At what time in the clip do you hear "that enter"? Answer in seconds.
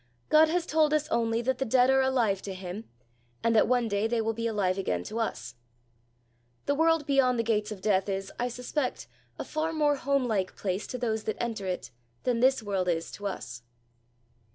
11.25-11.67